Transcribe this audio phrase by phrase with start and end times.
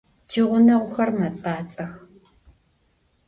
[0.29, 1.91] Тигъунэгъухэр мэцӏацӏэх.